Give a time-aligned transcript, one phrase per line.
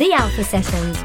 [0.00, 0.96] The Alpha Sessions.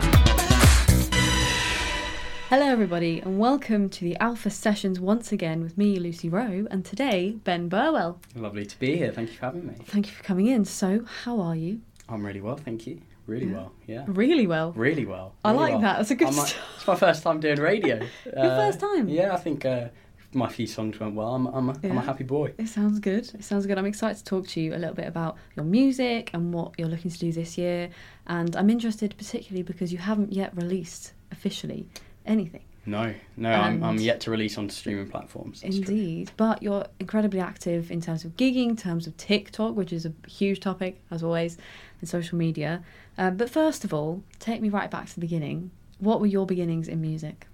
[2.50, 6.86] Hello, everybody, and welcome to the Alpha Sessions once again with me, Lucy Wroe, and
[6.86, 8.22] today, Ben Burwell.
[8.38, 9.12] Lovely to be here.
[9.12, 9.74] Thank you for having me.
[9.84, 10.64] Thank you for coming in.
[10.64, 11.82] So, how are you?
[12.08, 13.02] I'm really well, thank you.
[13.28, 13.54] Really Yeah.
[13.54, 14.06] well, yeah.
[14.08, 14.72] Really well.
[14.72, 15.34] Really well.
[15.44, 15.82] I really like well.
[15.82, 15.98] that.
[15.98, 16.64] That's a good I'm like- start.
[16.78, 17.96] It's my first time doing radio.
[18.26, 19.10] Your first time?
[19.10, 19.90] Yeah, I think uh,
[20.34, 21.34] my few songs went well.
[21.36, 22.54] I'm, I'm, a, I'm a happy boy.
[22.58, 23.30] It sounds good.
[23.34, 23.78] It sounds good.
[23.78, 26.88] I'm excited to talk to you a little bit about your music and what you're
[26.88, 27.90] looking to do this year.
[28.28, 31.88] And I'm interested particularly because you haven't yet released officially
[32.26, 32.64] anything.
[32.88, 35.62] No, no, I'm, I'm yet to release on streaming platforms.
[35.62, 35.96] That's true.
[35.96, 36.32] Indeed.
[36.38, 40.14] But you're incredibly active in terms of gigging, in terms of TikTok, which is a
[40.28, 41.58] huge topic, as always,
[42.00, 42.84] and social media.
[43.18, 45.72] Uh, but first of all, take me right back to the beginning.
[45.98, 47.48] What were your beginnings in music?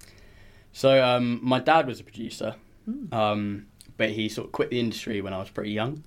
[0.74, 3.14] So um, my dad was a producer, Hmm.
[3.14, 6.02] um, but he sort of quit the industry when I was pretty young,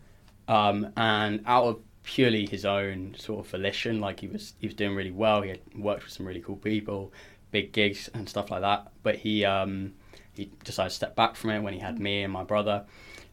[0.48, 4.76] um, and out of purely his own sort of volition, like he was he was
[4.76, 5.42] doing really well.
[5.42, 7.12] He had worked with some really cool people,
[7.52, 8.92] big gigs and stuff like that.
[9.04, 9.94] But he um,
[10.34, 12.86] he decided to step back from it when he had me and my brother,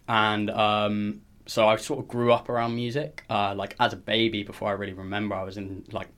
[0.08, 3.24] and um, so I sort of grew up around music.
[3.30, 6.08] Uh, like as a baby, before I really remember, I was in like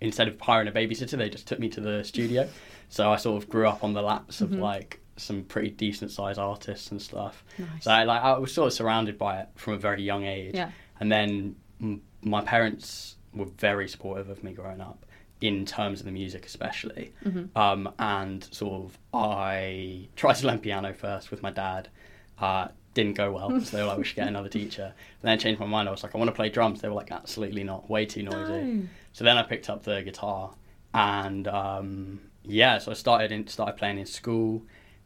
[0.00, 2.48] instead of hiring a babysitter, they just took me to the studio.
[2.92, 4.58] So I sort of grew up on the laps of Mhm.
[4.58, 7.44] like some pretty decent sized artists and stuff.
[7.56, 7.84] Nice.
[7.84, 10.56] So I, like I was sort of surrounded by it from a very young age.
[10.56, 10.72] Yeah.
[10.98, 15.06] And then m- my parents were very supportive of me growing up
[15.40, 17.12] in terms of the music especially.
[17.24, 17.56] Mhm.
[17.56, 21.88] Um, and sort of I tried to learn piano first with my dad.
[22.38, 24.82] Uh, didn't go well, so they were like, we should get another teacher.
[24.86, 25.88] And then I changed my mind.
[25.88, 26.80] I was like, I want to play drums.
[26.80, 28.62] They were like, absolutely not, way too noisy.
[28.64, 28.82] No.
[29.12, 30.52] So then I picked up the guitar,
[30.92, 34.62] and um, yeah, so I started in, started playing in school,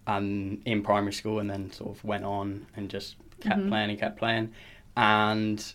[0.07, 3.69] and in primary school, and then sort of went on and just kept Mhm.
[3.69, 4.53] playing and kept playing,
[4.97, 5.75] and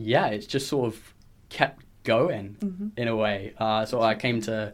[0.00, 1.14] yeah, it's just sort of
[1.48, 2.90] kept going Mhm.
[2.96, 3.52] in a way.
[3.58, 4.72] Uh, so I came to,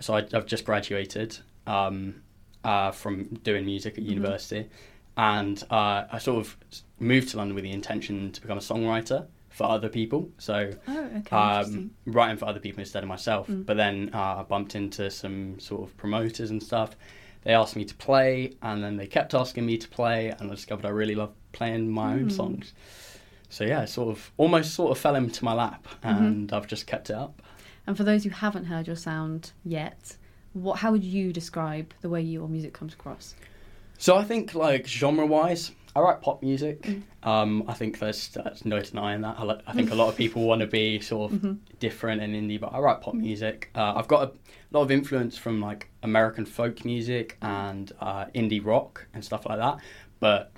[0.00, 2.16] so I, I've just graduated um,
[2.62, 4.08] uh, from doing music at Mhm.
[4.10, 4.68] university,
[5.16, 6.56] and uh, I sort of
[6.98, 10.28] moved to London with the intention to become a songwriter for other people.
[10.38, 11.36] So Oh, okay.
[11.36, 13.46] um, writing for other people instead of myself.
[13.48, 13.64] Mm.
[13.64, 16.96] But then uh, I bumped into some sort of promoters and stuff.
[17.44, 20.54] They asked me to play, and then they kept asking me to play, and I
[20.54, 22.32] discovered I really love playing my own Mm.
[22.32, 22.72] songs.
[23.54, 26.18] So yeah, it sort of almost sort of fell into my lap, Mhm.
[26.18, 27.40] and I've just kept it up.
[27.86, 30.16] And for those who haven't heard your sound yet,
[30.54, 33.34] what how would you describe the way your music comes across?
[33.96, 36.82] So I think like genre wise, I write pop music.
[36.82, 37.02] Mm.
[37.22, 39.36] Um, I think there's, there's no denying that.
[39.38, 41.58] I, I think a lot of people want to be sort of Mhm.
[41.78, 43.70] different and indie, but I write pop music.
[43.76, 44.32] Uh, I've got a
[44.72, 49.58] lot of influence from like American folk music and uh, indie rock and stuff like
[49.58, 49.76] that.
[50.18, 50.50] But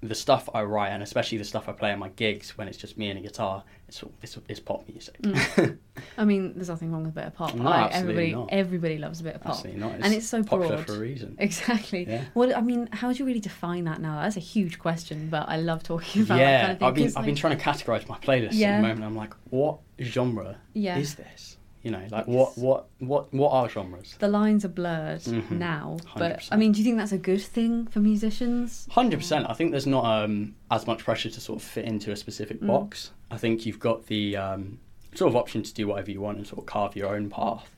[0.00, 2.78] the stuff I write, and especially the stuff I play at my gigs when it's
[2.78, 5.20] just me and a guitar, it's it's, it's pop music.
[5.22, 5.78] Mm.
[6.18, 7.54] I mean, there's nothing wrong with a bit of pop.
[7.54, 7.90] No, right?
[7.90, 8.48] everybody not.
[8.52, 9.56] everybody loves a bit of pop.
[9.56, 9.94] Absolutely not.
[10.00, 10.86] And it's so popular broad.
[10.86, 11.36] for a reason.
[11.48, 12.06] Exactly.
[12.08, 12.24] Yeah.
[12.34, 14.22] Well, I mean, how do you really define that now?
[14.22, 16.88] That's a huge question, but I love talking about that yeah, kind of thing.
[16.88, 18.76] I've been I've been trying to categorize my playlist Yeah.
[18.76, 19.04] at the moment.
[19.04, 20.98] I'm like, what genre Yeah.
[20.98, 21.56] is this?
[21.82, 24.16] You know, like what what what what are genres?
[24.18, 25.52] the lines are blurred Mhm.
[25.52, 25.98] now.
[26.16, 26.48] But 100%.
[26.50, 28.88] I mean, do you think that's a good thing for musicians?
[28.90, 29.46] Hundred percent.
[29.48, 32.60] I think there's not um, as much pressure to sort of fit into a specific
[32.60, 32.66] Mm.
[32.66, 33.12] box.
[33.30, 34.80] I think you've got the um,
[35.14, 37.70] sort of option to do whatever you want and sort of carve your own path,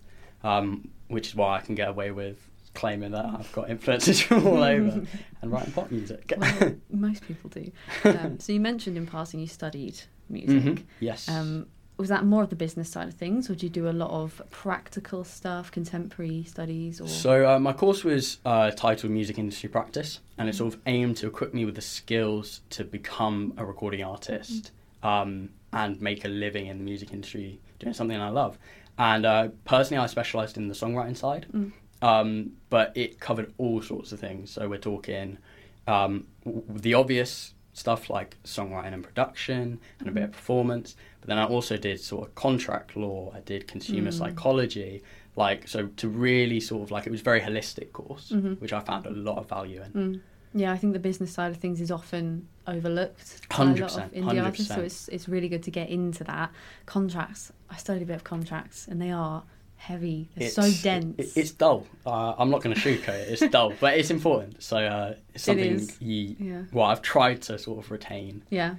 [0.45, 2.39] um, which is why I can get away with
[2.73, 5.03] claiming that I've got influences from all over
[5.43, 6.33] and writing pop music.
[6.39, 7.71] Well, most people do.
[8.05, 10.01] Um, so you mentioned in passing you studied
[10.31, 10.63] music.
[10.63, 10.83] Mhm.
[11.01, 11.29] Yes.
[12.01, 14.11] Was that more of the business side of things, or did you do a lot
[14.11, 19.69] of practical stuff, contemporary studies, or So uh, my course was uh, titled Music Industry
[19.69, 23.67] Practice, and it sort of aimed to equip me with the skills to become a
[23.67, 24.71] recording artist
[25.03, 28.59] um, and make a living in the music industry doing something I love.
[28.99, 31.73] And uh, personally, I specialised in the songwriting side, Mm.
[32.01, 34.51] um, but it covered all sorts of things.
[34.53, 35.37] So we're talking
[35.87, 40.95] um, w- the obvious stuff like songwriting and production and a bit of performance.
[41.21, 43.33] But then I also did sort of contract law.
[43.35, 44.19] I did consumer Mm.
[44.21, 45.03] psychology.
[45.37, 48.61] Like so, to really sort of like it was a very holistic course, Mhm.
[48.61, 49.93] which I found a lot of value in.
[49.93, 50.21] Mm.
[50.63, 53.41] Yeah, I think the business side of things is often overlooked.
[53.49, 54.13] lot of 100%,
[54.47, 56.51] artists, so it's it's really good to get into that.
[56.87, 59.45] Contracts, I studied a bit of contracts, and they are
[59.81, 60.29] heavy.
[60.37, 61.15] They're so dense.
[61.19, 61.87] it- it's dull.
[62.07, 63.29] Uh, I'm not going to sugarcoat it.
[63.41, 64.63] It's dull, but it's important.
[64.63, 65.97] So uh, it's something is.
[66.01, 66.37] you.
[66.39, 68.43] yeah, Well, I've tried to sort of retain.
[68.51, 68.75] yeah.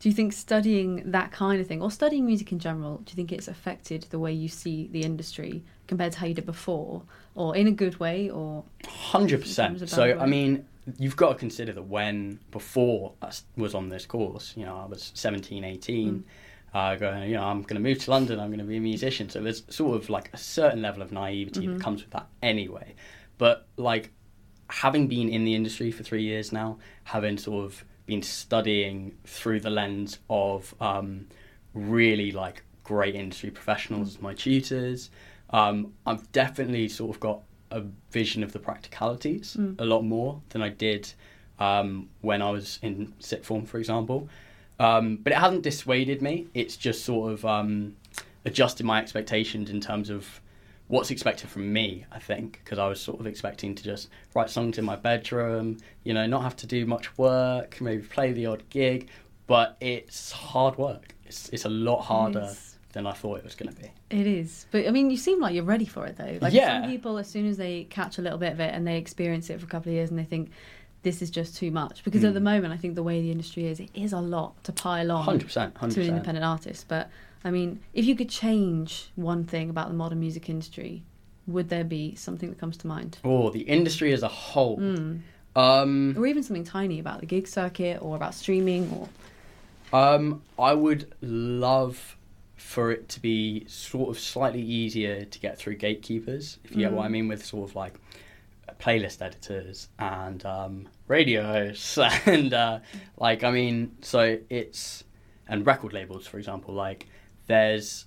[0.00, 3.14] Do you think studying that kind of thing, or studying music in general, do you
[3.14, 7.02] think it's affected the way you see the industry compared to how you did before,
[7.36, 9.88] or in a good way, or Hundred percent.
[9.88, 10.66] So bad I mean,
[10.98, 14.86] you've got to consider that when before I was on this course, you know, I
[14.86, 16.24] was 17, 18,
[16.74, 18.80] uh, going, you know, I'm going to move to London, I'm going to be a
[18.80, 19.28] musician.
[19.28, 22.94] So there's sort of like a certain level of naivety that comes with that anyway.
[23.38, 24.10] But like
[24.70, 29.60] having been in the industry for three years now, having sort of been studying through
[29.60, 31.26] the lens of um,
[31.74, 35.10] really like great industry professionals as my tutors,
[35.50, 40.62] um, I've definitely sort of got a vision of the practicalities a lot more than
[40.62, 41.12] I did
[41.58, 44.28] um, when I was in sixth form, for example.
[44.78, 46.48] Um, but it hasn't dissuaded me.
[46.54, 47.96] It's just sort of um,
[48.44, 50.40] adjusted my expectations in terms of
[50.88, 54.50] what's expected from me, I think, because I was sort of expecting to just write
[54.50, 58.46] songs in my bedroom, you know, not have to do much work, maybe play the
[58.46, 59.08] odd gig,
[59.46, 61.14] but it's hard work.
[61.24, 62.52] It's, it's a lot harder
[62.92, 63.90] than I thought it was going to be.
[64.10, 66.36] It is, but I mean, you seem like you're ready for it though.
[66.42, 66.82] Like Yeah.
[66.82, 69.48] some people, as soon as they catch a little bit of it and they experience
[69.48, 70.50] it for a couple of years, and they think
[71.02, 72.04] this is just too much.
[72.04, 72.34] Because at Mm.
[72.34, 75.10] the moment, I think the way the industry is, it is a lot to pile
[75.12, 75.94] on 100%, 100%.
[75.94, 76.86] to an independent artist.
[76.88, 77.10] But
[77.44, 81.02] I mean, if you could change one thing about the modern music industry,
[81.46, 84.78] would there be something that comes to mind, Or the industry as a whole.
[84.78, 85.20] Mm.
[85.54, 88.90] Um, or even something tiny about the gig circuit or about streaming?
[88.90, 89.08] Or
[89.92, 92.16] Um, I would love
[92.56, 96.92] for it to be sort of slightly easier to get through gatekeepers, if you get
[96.92, 97.12] what I Mm.
[97.12, 97.94] mean, with sort of like
[98.80, 102.80] playlist editors and um, radios and uh,
[103.16, 105.04] like I mean, so it's
[105.48, 107.06] and record labels, for example, like
[107.46, 108.06] there's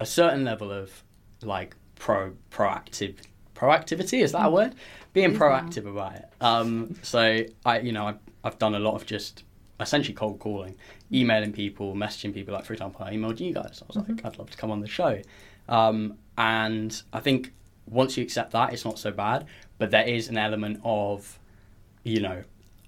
[0.00, 1.04] a certain level of
[1.42, 3.16] like pro proactive
[3.54, 4.74] proactivity is that a word?
[5.12, 5.38] Being now.
[5.38, 6.24] proactive about it.
[6.40, 8.14] Um so i you know I,
[8.44, 9.44] i've done a lot of just
[9.78, 10.76] essentially cold calling
[11.12, 13.80] emailing people messaging people like for example i emailed you guys.
[13.82, 15.20] I was like i'd love to come on the show.
[15.68, 17.52] Um and i think
[17.86, 19.46] once you accept that it's not so bad
[19.82, 21.40] but there is an element of
[22.04, 22.40] you know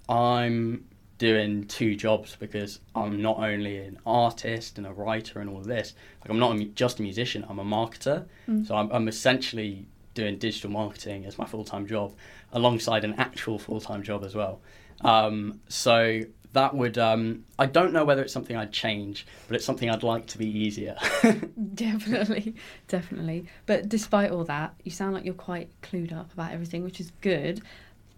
[0.08, 0.84] i'm
[1.18, 5.64] doing two jobs because i'm not only an artist and a writer and all of
[5.64, 8.18] this like i'm not a just a musician i'm a marketer.
[8.66, 12.14] So I'm, I'm essentially doing digital marketing as my full-time job
[12.52, 14.60] alongside an actual full-time job as well.
[15.00, 16.20] Um, so
[16.54, 20.02] that would um, i don't know whether it's something i'd change but it's something i'd
[20.02, 20.96] like to be easier
[21.74, 22.54] Definitely,
[22.88, 23.46] definitely.
[23.66, 27.10] But despite all that, you sound like you're quite clued up about everything, which is
[27.20, 27.62] good.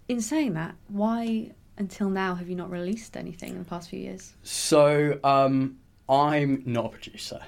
[0.07, 3.99] In saying that, why until now have you not released anything in the past few
[3.99, 4.33] years?
[4.43, 5.77] So um,
[6.09, 7.39] I'm not a producer.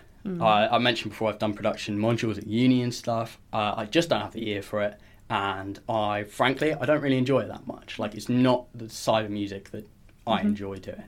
[0.42, 3.40] I, I mentioned before I've done production modules at uni and stuff.
[3.52, 5.00] Uh, I just don't have the ear for it,
[5.30, 7.98] and I frankly I don't really enjoy it that much.
[7.98, 9.88] Like it's not the side of music that
[10.30, 11.04] I enjoy doing.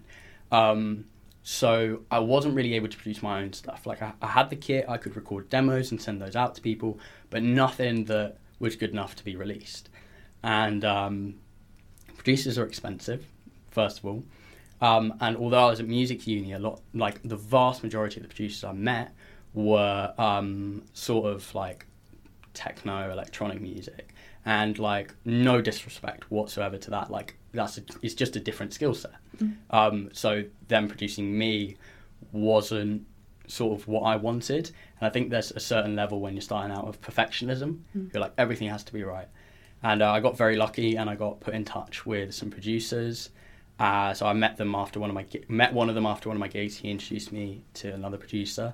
[0.52, 1.06] Um,
[1.44, 3.86] so I wasn't really able to produce my own stuff.
[3.86, 6.62] Like I, I had the kit, I could record demos and send those out to
[6.62, 9.90] people, but nothing that was good enough to be released.
[10.44, 11.36] And um,
[12.18, 13.26] producers are expensive,
[13.72, 14.24] first of all.
[14.82, 18.24] Um, and although I was at music uni, a lot like the vast majority of
[18.24, 19.14] the producers I met
[19.54, 21.86] were um, sort of like
[22.54, 24.14] techno electronic music,
[24.46, 27.12] and like no disrespect whatsoever to that.
[27.12, 29.14] Like that's a, it's just a different skill set.
[29.70, 31.78] Um, so them producing me
[32.32, 33.06] wasn't
[33.48, 36.76] sort of what I wanted, and I think there's a certain level when you're starting
[36.76, 37.80] out of perfectionism.
[38.14, 39.28] You're like everything has to be right.
[39.84, 43.30] And uh, I got very lucky, and I got put in touch with some producers.
[43.80, 46.36] Uh, so I met them after one of my met one of them after one
[46.36, 46.78] of my gigs.
[46.78, 48.74] He introduced me to another producer,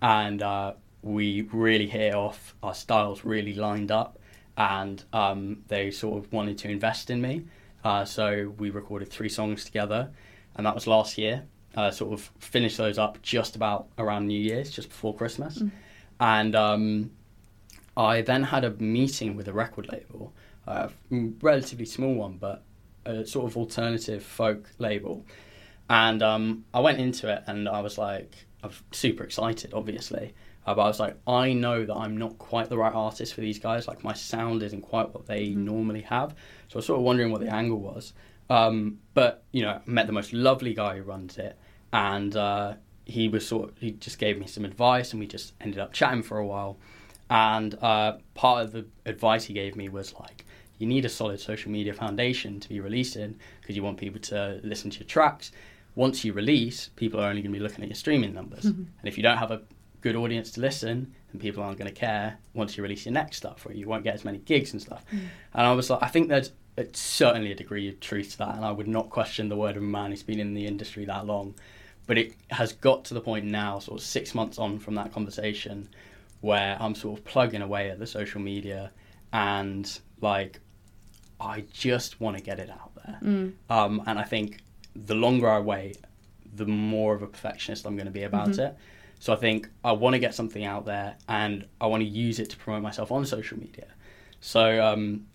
[0.00, 0.72] and uh,
[1.02, 2.54] we really hit it off.
[2.62, 4.18] Our styles really lined up,
[4.56, 7.44] and um, they sort of wanted to invest in me.
[7.84, 10.10] Uh, so we recorded three songs together,
[10.56, 11.44] and that was last year.
[11.74, 15.62] Uh, sort of finished those up just about around New Year's, just before Christmas,
[16.18, 17.10] and um,
[17.96, 20.32] I then had a meeting with a record label,
[20.66, 20.90] a
[21.42, 22.62] relatively small one, but
[23.04, 25.24] a sort of alternative folk label.
[25.90, 28.32] And um, I went into it and I was like,
[28.62, 30.34] I was super excited, obviously.
[30.68, 33.40] Uh, but I was like, I know that I'm not quite the right artist for
[33.40, 33.88] these guys.
[33.88, 36.32] Like, my sound isn't quite what they normally have.
[36.68, 38.12] So I was sort of wondering what the angle was.
[38.50, 41.58] Um, but, you know, I met the most lovely guy who runs it.
[41.94, 42.74] And uh,
[43.06, 45.94] he was sort of, he just gave me some advice and we just ended up
[45.94, 46.76] chatting for a while.
[47.30, 50.44] And uh, part of the advice he gave me was like,
[50.76, 54.20] you need a solid social media foundation to be released in because you want people
[54.20, 55.50] to listen to your tracks.
[55.94, 58.66] Once you release, people are only going to be looking at your streaming numbers.
[58.66, 59.62] And if you don't have a
[60.00, 63.36] good audience to listen, and people aren't going to care once you release your next
[63.36, 65.04] stuff, or you won't get as many gigs and stuff.
[65.10, 68.54] And I was like, I think there's it's certainly a degree of truth to that,
[68.54, 71.04] and I would not question the word of a man who's been in the industry
[71.06, 71.54] that long.
[72.06, 75.12] But it has got to the point now, sort of six months on from that
[75.12, 75.88] conversation,
[76.40, 78.92] where I'm sort of plugging away at the social media
[79.32, 80.60] and like
[81.40, 83.18] I just want to get it out there.
[83.68, 84.60] Um, and I think
[84.94, 85.98] the longer I wait,
[86.54, 88.60] the more of a perfectionist I'm going to be about mm-hmm.
[88.60, 88.76] it.
[89.20, 92.38] So I think I want to get something out there and I want to use
[92.38, 93.86] it to promote myself on social media.
[94.40, 95.26] So um,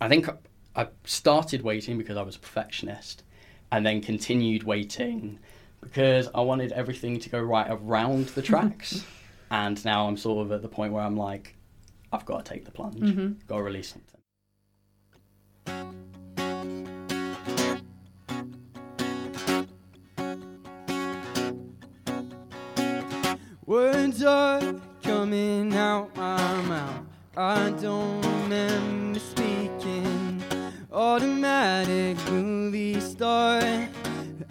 [0.00, 0.28] I think
[0.76, 3.24] I started waiting because I was a perfectionist
[3.72, 5.38] and then continued waiting
[5.80, 9.04] because I wanted everything to go right around the tracks.
[9.50, 11.56] and now I'm sort of at the point where I'm like,
[12.12, 13.32] I've got to take the plunge, mm-hmm.
[13.48, 14.15] got to release something.
[23.66, 27.00] Words are coming out my mouth.
[27.36, 30.40] I don't remember speaking.
[30.92, 33.60] Automatic movie star.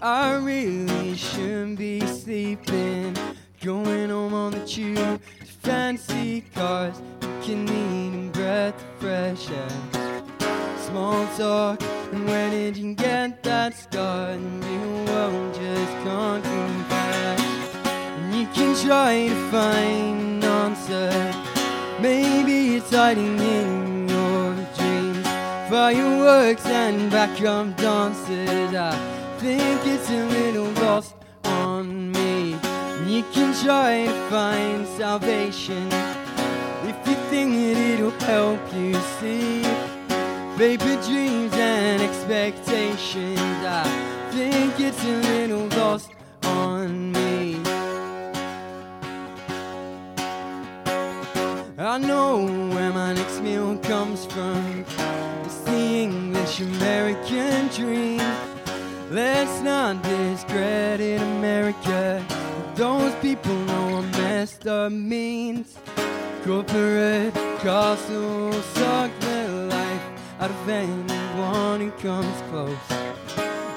[0.01, 3.15] I really shouldn't be sleeping.
[3.61, 7.01] Going home on the tube to fancy cars.
[7.21, 10.77] You can breath of fresh air.
[10.77, 11.81] Small talk,
[12.11, 14.31] and where did you get that scar?
[14.31, 17.54] And you won't just can't compare.
[18.45, 21.09] You can try to find an answer.
[21.99, 25.25] Maybe it's hiding in your dreams.
[25.67, 28.75] Fireworks and backup dancers.
[28.75, 28.93] I
[29.39, 32.51] think it's a little lost on me.
[33.07, 35.87] You can try to find salvation
[36.83, 39.63] if you think that it'll help you see
[40.55, 43.39] vapor dreams and expectations.
[43.65, 46.11] I think it's a little lost
[46.43, 47.24] on me.
[51.85, 54.83] I know where my next meal comes from.
[55.43, 58.21] It's the English American dream.
[59.11, 62.25] Let's not discredit America.
[62.73, 65.77] Those people know what messed up means.
[66.43, 70.05] Corporate castles suck the life
[70.39, 72.85] out of anyone who comes close.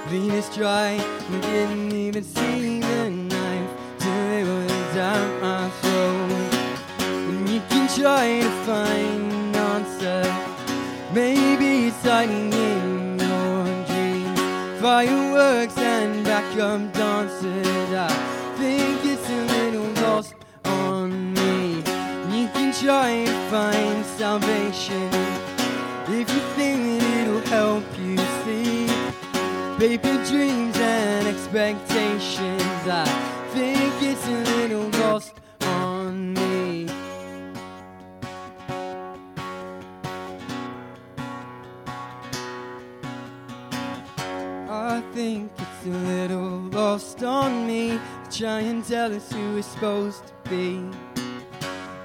[0.07, 0.97] Venus dry,
[1.31, 6.18] we didn't even see the knife till it was out my throat.
[7.99, 10.23] And you can try to find an answer,
[11.13, 14.81] maybe it's hiding in your dreams.
[14.81, 18.09] Fireworks and backup dancers, I
[18.57, 21.79] think it's a little lost on me
[22.39, 25.11] You can try to find salvation
[26.11, 28.87] if you think it'll help you see
[29.79, 32.63] paper dreams and expectations.
[32.87, 33.05] I
[33.53, 34.78] think it's a little
[46.89, 48.01] lost on me.
[48.31, 50.71] Try and tell us who we're supposed to be.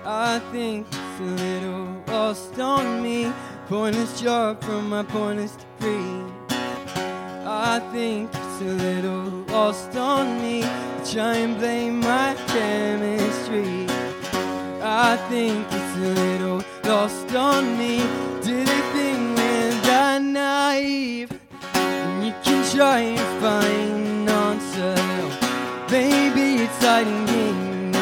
[0.03, 3.31] I think it's a little lost on me.
[3.69, 6.21] Pointless job from my pointless degree.
[7.69, 10.57] I think it's a little lost on me.
[11.13, 13.87] Try and blame my chemistry.
[15.07, 17.95] I think it's a little lost on me.
[18.45, 21.31] Did they thing with that naive?
[21.73, 24.02] And you can try and find.
[26.83, 27.93] It's hiding in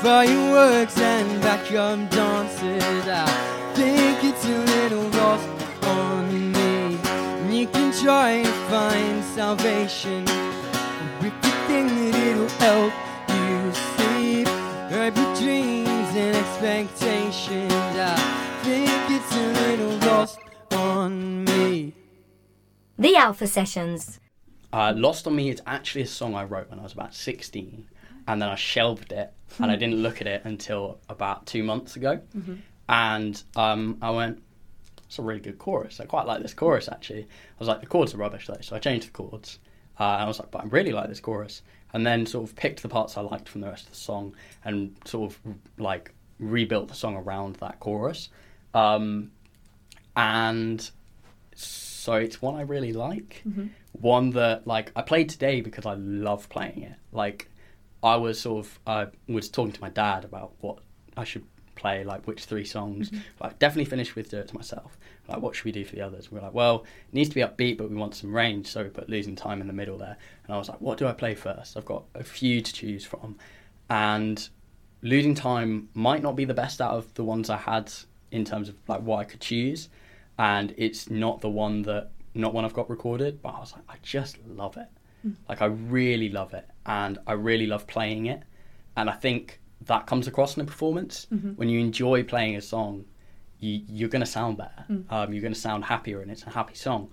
[0.00, 2.82] fireworks and backyard dances.
[3.06, 3.26] I
[3.74, 5.46] think it's a little lost
[5.82, 6.98] on me.
[7.04, 10.24] And you can try to find salvation
[11.20, 12.94] with the thing that it'll help
[13.36, 14.48] you sleep.
[14.90, 17.72] Your dreams and expectations.
[17.74, 18.16] I
[18.62, 20.38] think it's a little lost
[20.70, 21.92] on me.
[22.98, 24.18] The Alpha Sessions.
[24.72, 27.88] Uh, Lost on Me is actually a song I wrote when I was about 16
[28.26, 29.80] and then I shelved it and I hmm.
[29.80, 32.20] didn't look at it until about two months ago.
[32.36, 32.54] Mm-hmm.
[32.88, 34.42] And um, I went,
[35.06, 36.00] it's a really good chorus.
[36.00, 37.22] I quite like this chorus actually.
[37.22, 39.58] I was like, the chords are rubbish though, so I changed the chords.
[39.98, 41.62] Uh, and I was like, but I really like this chorus.
[41.94, 44.34] And then sort of picked the parts I liked from the rest of the song
[44.64, 45.40] and sort of
[45.78, 48.28] like rebuilt the song around that chorus.
[48.74, 49.30] Um,
[50.14, 50.90] and
[52.08, 53.42] so it's one I really like.
[53.46, 53.66] Mm-hmm.
[53.92, 56.94] One that like I played today because I love playing it.
[57.12, 57.50] Like
[58.02, 60.78] I was sort of I was talking to my dad about what
[61.18, 63.10] I should play, like which three songs.
[63.10, 63.20] Mm-hmm.
[63.42, 64.96] Like definitely finished with "Do It to Myself."
[65.28, 66.32] Like what should we do for the others?
[66.32, 68.84] We are like, well, it needs to be upbeat, but we want some range, so
[68.84, 70.16] we put "Losing Time" in the middle there.
[70.46, 71.76] And I was like, what do I play first?
[71.76, 73.36] I've got a few to choose from,
[73.90, 74.48] and
[75.02, 77.92] "Losing Time" might not be the best out of the ones I had
[78.30, 79.90] in terms of like what I could choose,
[80.38, 83.82] and it's not the one that not one I've got recorded, but I was like,
[83.88, 84.86] I just love it.
[85.26, 85.34] Mm.
[85.48, 88.42] Like I really love it, and I really love playing it,
[88.96, 91.26] and I think that comes across in a performance.
[91.32, 91.50] Mm-hmm.
[91.50, 93.04] When you enjoy playing a song,
[93.60, 94.84] you, are going to sound better.
[94.90, 95.04] Mm.
[95.10, 97.10] Um, you're going to sound happier, and it's a happy song,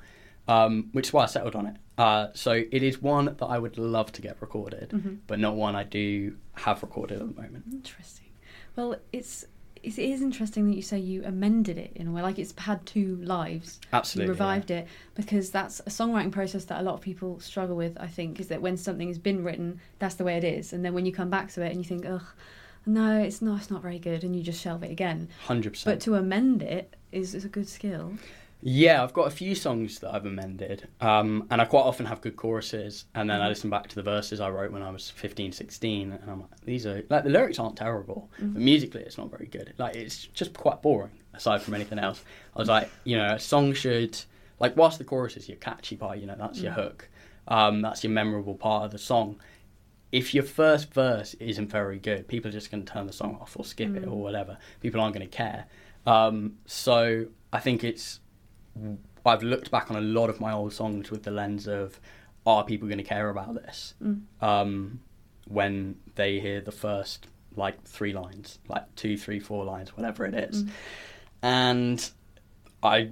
[0.48, 1.75] um, which is why I settled on it.
[1.98, 5.20] Uh, so it is one that I would love to get recorded, Mhm.
[5.27, 7.63] but not one I do have recorded at the moment.
[7.72, 8.27] Interesting.
[8.75, 9.46] Well, it's
[9.86, 12.86] it is interesting that you say you amended it in a way, like it's had
[12.86, 13.80] two lives.
[13.94, 17.75] Absolutely, You revived it because that's a songwriting process that a lot of people struggle
[17.75, 17.98] with.
[18.00, 20.84] I think is that when something has been written, that's the way it is, and
[20.84, 22.25] then when you come back to it and you think, ugh,
[22.86, 25.30] no, it's not, it's not very good, and you just shelve it again.
[25.46, 25.96] Hundred percent.
[25.96, 28.13] But to amend it is, is a good skill.
[28.67, 32.22] Yeah, I've got a few songs that I've amended, um, and I quite often have
[32.22, 35.07] good choruses, and then I listen back to the verses I wrote when I was
[35.12, 39.19] 15, 16, and I'm like, these are like the lyrics aren't terrible, but musically it's
[39.19, 39.75] not very good.
[39.77, 42.24] Like it's just quite boring aside from anything else.
[42.55, 44.19] I was like, you know, a song should
[44.60, 47.07] like whilst the chorus is your catchy part, you know, that's your hook,
[47.48, 49.39] um, that's your memorable part of the song.
[50.12, 53.38] If your first verse isn't very good, people are just going to turn the song
[53.39, 54.57] off or skip it or whatever.
[54.81, 55.67] People aren't going to care.
[56.07, 58.22] Um, so I think it's
[59.25, 62.00] I've looked back on a lot of my old songs with the lens of
[62.46, 63.96] are people going to care about this?
[64.41, 65.00] Um,
[65.48, 70.34] when they hear the first like three lines, like two, three, four lines, whatever it
[70.36, 70.63] is,
[71.41, 72.10] and
[72.84, 73.10] I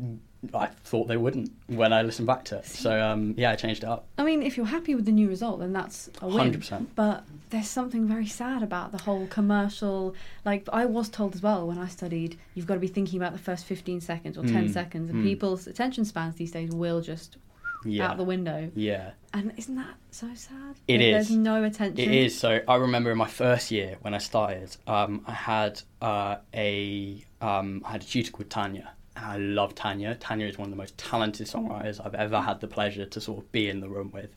[0.53, 2.65] I thought they wouldn't when I listened back to it.
[2.65, 4.05] So um, yeah, I changed it up.
[4.17, 6.51] I mean, if you're happy with the new result, then that's a win.
[6.53, 6.87] 100%.
[6.95, 10.15] But there's something very sad about the whole commercial.
[10.43, 13.33] Like I was told as well when I studied, you've got to be thinking about
[13.33, 15.23] the first 15 seconds or 10 Mm, seconds, and mm.
[15.23, 17.37] people's attention spans these days will just
[17.85, 18.71] Yeah, out the window.
[18.75, 19.11] yeah.
[19.33, 20.75] And isn't that so sad?
[20.87, 21.27] It That is.
[21.29, 21.99] There's no attention.
[21.99, 22.37] It is.
[22.37, 27.23] So I remember in my first year when I started, um, I had uh, a
[27.41, 28.91] um, I had a tutor called Tanya.
[29.15, 30.15] And I love Tanya.
[30.15, 33.39] Tanya is one of the most talented songwriters I've ever had the pleasure to sort
[33.39, 34.33] of be in the room with.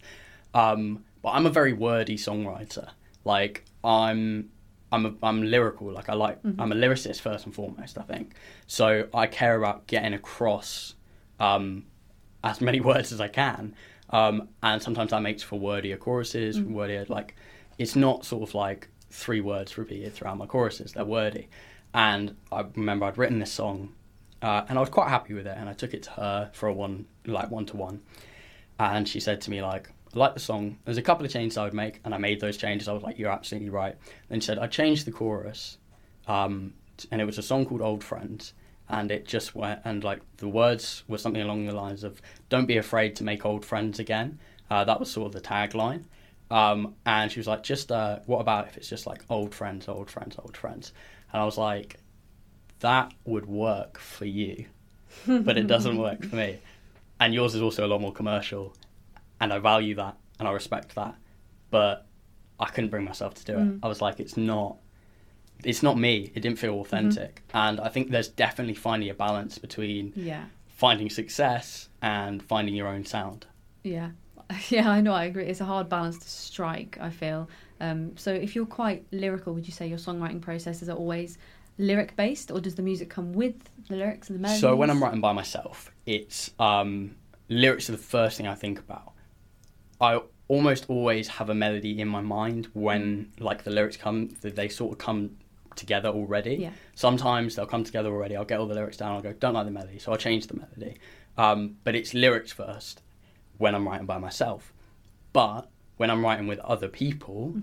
[0.54, 2.90] Um, but I'm a very wordy songwriter.
[3.25, 4.50] Like I'm,
[4.92, 5.90] I'm, a, I'm lyrical.
[5.90, 7.99] Like I like, I'm a lyricist first and foremost.
[7.99, 8.35] I think
[8.66, 9.09] so.
[9.12, 10.95] I care about getting across
[11.40, 11.85] um,
[12.45, 13.75] as many words as I can.
[14.11, 17.35] Um, and sometimes that makes for wordier choruses, wordier like
[17.78, 20.92] it's not sort of like three words repeated throughout my choruses.
[20.92, 21.49] They're wordy.
[21.92, 23.95] And I remember I'd written this song,
[24.42, 25.56] uh, and I was quite happy with it.
[25.56, 28.02] And I took it to her for a one like one to one,
[28.78, 30.78] and she said to me like, "I like the song.
[30.84, 32.88] There's a couple of changes I would make, and I made those changes.
[32.88, 33.96] I was like, you're absolutely right."
[34.28, 35.78] Then she said, "I changed the chorus,
[36.26, 36.75] um,
[37.10, 38.52] and it was a song called Old Friends."
[38.88, 42.66] And it just went, and like the words were something along the lines of, "Don't
[42.66, 44.38] be afraid to make old friends again."
[44.70, 46.04] Uh, that was sort of the tagline.
[46.50, 49.88] Um, and she was like, "Just uh, what about if it's just like old friends,
[49.88, 50.92] old friends, old friends?"
[51.32, 51.96] And I was like,
[52.80, 54.67] "That would work for you,
[55.26, 56.58] but it doesn't work for me."
[57.21, 58.75] And yours is also a lot more commercial,
[59.41, 61.15] and I value that and I respect that,
[61.71, 62.06] but
[62.60, 63.58] I couldn't bring myself to do it.
[63.65, 63.78] Mm.
[63.82, 64.76] I was like, "It's not."
[65.65, 66.30] It's not me.
[66.34, 70.45] It didn't feel authentic, and I think there's definitely finding a balance between Yeah.
[70.69, 73.47] finding success and finding your own sound.
[73.82, 74.10] Yeah.
[74.69, 75.47] Yeah, I know, I agree.
[75.47, 77.49] It's a hard balance to strike, I feel.
[77.80, 81.36] Um, so if you're quite lyrical, would you say your songwriting processes are always
[81.78, 83.54] lyric based or does the music come with
[83.89, 84.60] the lyrics and the melodies?
[84.60, 87.17] So when I'm writing by myself, it's um,
[87.49, 89.12] lyrics are the first thing I think about.
[90.00, 94.28] I almost always have a melody in my mind when like the lyrics come.
[94.41, 95.36] They sort of come
[95.75, 96.56] together already.
[96.56, 96.71] Yeah.
[96.95, 98.36] Sometimes they'll come together already.
[98.36, 99.12] I'll get all the lyrics down.
[99.12, 100.99] I'll go, don't like the melody, so I'll change the melody.
[101.36, 103.02] Um, but it's lyrics first
[103.58, 104.73] when I'm writing by myself.
[105.32, 107.56] But when I'm writing with other people,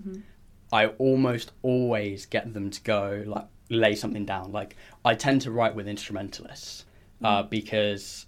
[0.72, 4.52] I almost always get them to go like lay something down.
[4.52, 6.84] Like I tend to write with instrumentalists
[7.22, 8.26] uh, because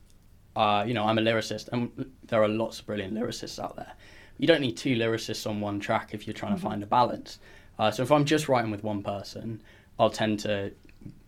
[0.54, 3.92] uh, you know I'm a lyricist, and there are lots of brilliant lyricists out there.
[4.38, 7.38] You don't need two lyricists on one track if you're trying to find a balance.
[7.78, 9.62] Uh, so if I'm just writing with one person,
[9.98, 10.72] I'll tend to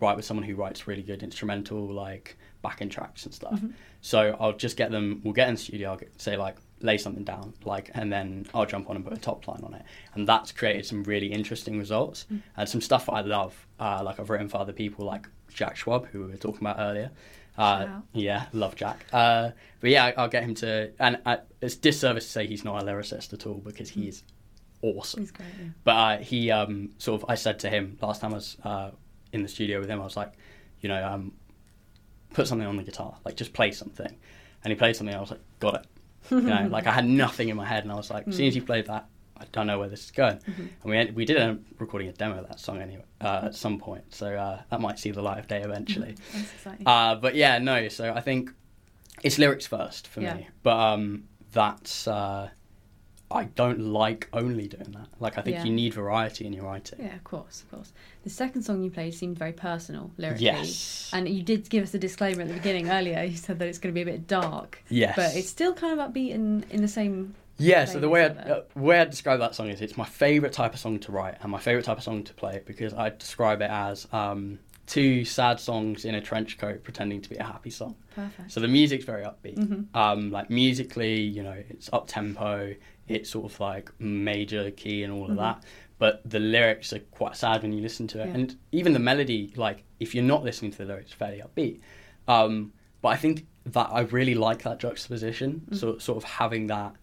[0.01, 3.61] write with someone who writes really good instrumental like backing tracks and stuff.
[4.01, 5.21] So I'll just get them.
[5.25, 5.91] We'll get in the studio.
[5.91, 9.13] I'll get, say like lay something down, like, and then I'll jump on and put
[9.13, 9.83] a top line on it,
[10.15, 13.67] and that's created some really interesting results and some stuff I love.
[13.81, 16.77] Uh, like I've written for other people, like Jack Schwab, who we were talking about
[16.79, 17.11] earlier.
[17.57, 18.03] Uh, out.
[18.13, 19.05] yeah, love Jack.
[19.13, 20.93] Uh, but yeah, I'll get him to.
[21.01, 24.23] And uh, it's disservice to say he's not a lyricist at all because he is
[24.83, 25.25] awesome.
[25.25, 25.71] It's great, yeah.
[25.83, 28.91] But uh, he um, sort of, I said to him last time I was uh,
[29.33, 30.33] in the studio with him, I was like,
[30.81, 31.33] you know, um,
[32.33, 34.15] put something on the guitar, like just play something.
[34.65, 35.87] And he played something, I was like, got it.
[36.31, 38.47] You know, like I had nothing in my head, and I was like, as soon
[38.47, 39.07] as you played that,
[39.41, 40.41] I don't know where this is going.
[40.47, 43.55] And we we did end up recording a demo of that song anyway uh, at
[43.55, 46.17] some point, so uh, that might see the light of day eventually.
[46.33, 46.87] That's exciting.
[46.87, 47.89] Uh, but yeah, no.
[47.89, 48.51] So I think
[49.23, 50.35] it's lyrics first for Yeah.
[50.35, 50.49] me.
[50.63, 52.51] But um, that's uh,
[53.31, 55.09] I don't like only doing that.
[55.21, 55.65] Like I think Yeah.
[55.65, 57.01] you need variety in your writing.
[57.01, 57.93] Yeah, of course, of course.
[58.25, 60.47] The second song you played seemed very personal lyrically.
[60.47, 61.11] Yes.
[61.13, 63.23] And you did give us a disclaimer at the beginning earlier.
[63.23, 64.83] You said that it's going to be a bit dark.
[64.89, 65.15] Yes.
[65.15, 67.35] But it's still kind of upbeat in, in the same.
[67.59, 70.53] Yeah, so the way I, uh, way I describe that song is it's my favourite
[70.55, 73.11] type of song to write and my favourite type of song to play because I
[73.11, 77.43] describe it as um, two sad songs in a trench coat pretending to be a
[77.43, 77.97] happy song.
[78.15, 78.53] Perfect.
[78.53, 79.57] So the music's very upbeat.
[79.59, 79.87] Mhm.
[79.95, 82.75] Um, like musically, you know, it's up tempo,
[83.09, 85.37] it's sort of like major key and all of Mhm.
[85.37, 85.65] that.
[85.99, 88.35] But the lyrics are quite sad when you listen to it, Yeah.
[88.35, 91.81] and even the melody, like if you're not listening to the lyrics, fairly upbeat.
[92.29, 95.77] Um, but I think that I really like that juxtaposition, Mm.
[95.77, 96.95] so sort of having that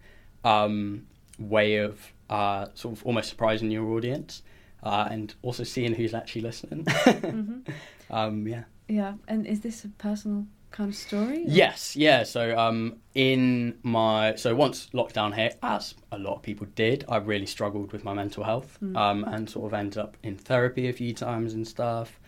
[0.44, 1.08] um,
[1.40, 4.42] way of uh, sort of almost surprising your audience,
[4.84, 6.84] uh, and also seeing who's actually listening.
[6.86, 7.68] Mhm.
[8.10, 8.64] um, yeah.
[8.88, 9.16] Yeah.
[9.28, 11.38] And is this a personal kind of story?
[11.46, 12.24] or- Yes, yeah.
[12.24, 17.18] So um, in my so once lockdown hit, as a lot of people did, I
[17.18, 18.98] really struggled with my mental health Mm.
[18.98, 22.20] um, and sort of ended up in therapy a few times and stuff.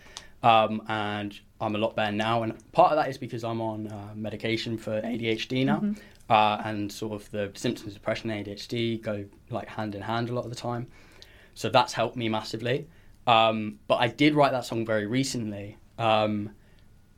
[0.42, 3.88] Um, and I'm a lot better now, and part of that is because I'm on
[3.88, 5.98] uh, medication for ADHD now, Mhm.
[6.30, 10.30] uh, and sort of the symptoms of depression and ADHD go like hand in hand
[10.30, 10.86] a lot of the time.
[11.54, 12.86] So that's helped me massively.
[13.26, 16.50] Um, but I did write that song very recently um,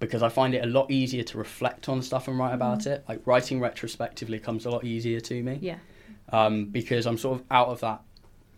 [0.00, 3.04] because I find it a lot easier to reflect on stuff and write about it.
[3.08, 5.76] Like writing retrospectively comes a lot easier to me Yeah.
[6.30, 8.00] um, because I'm sort of out of that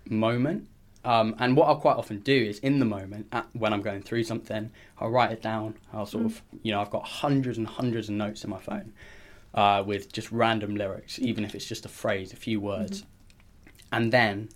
[0.08, 0.68] moment.
[1.04, 4.02] Um, and what I'll quite often do is in the moment, at, when I'm going
[4.02, 5.74] through something, I'll write it down.
[5.92, 8.92] I'll sort of, you know, I've got hundreds and hundreds of notes in my phone
[9.52, 13.04] uh, with just random lyrics, even if it's just a phrase, a few words.
[13.90, 14.48] And then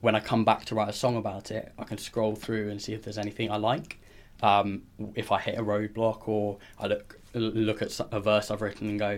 [0.00, 2.82] when I come back to write a song about it, I can scroll through and
[2.82, 4.00] see if there's anything I like.
[4.42, 4.82] Um,
[5.14, 8.98] if I hit a roadblock or I look look at a verse I've written and
[8.98, 9.10] go,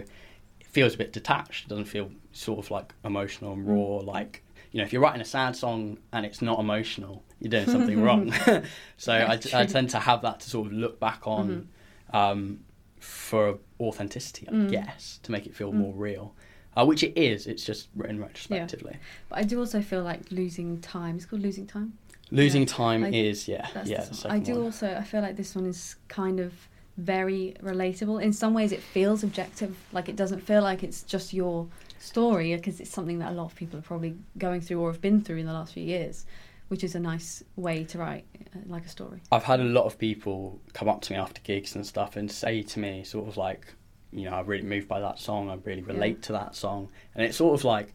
[0.60, 1.66] it feels a bit detached.
[1.66, 3.96] It doesn't feel sort of like emotional and raw.
[3.98, 7.66] Like you know, if you're writing a sad song and it's not emotional, you're doing
[7.68, 8.32] something wrong.
[8.96, 11.68] so I, I tend to have that to sort of look back on
[12.12, 12.60] um,
[13.00, 14.70] for authenticity, I Mm.
[14.70, 15.76] guess, to make it feel Mm.
[15.76, 16.34] more real.
[16.76, 17.46] Uh, which it is.
[17.46, 18.98] It's just written retrospectively.
[19.30, 21.16] But I do also feel like losing time.
[21.16, 21.94] It's called losing time.
[22.30, 22.66] Losing Yeah.
[22.68, 24.04] time I- is yeah, yeah.
[24.24, 24.62] I do one.
[24.64, 24.94] also.
[24.94, 26.52] I feel like this one is kind of
[26.96, 28.22] very relatable.
[28.22, 29.76] In some ways, it feels objective.
[29.92, 33.44] Like it doesn't feel like it's just your story because it's something that a lot
[33.44, 36.24] of people are probably going through or have been through in the last few years,
[36.68, 39.20] which is a nice way to write uh, like a story.
[39.30, 42.30] I've had a lot of people come up to me after gigs and stuff and
[42.30, 43.66] say to me, sort of like,
[44.12, 45.50] you know, I'm really moved by that song.
[45.50, 47.92] I really relate to that song, and it's sort of like,